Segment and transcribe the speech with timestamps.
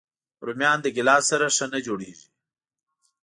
[0.45, 2.27] رومیان له ګیلاس سره ښه نه جوړيږي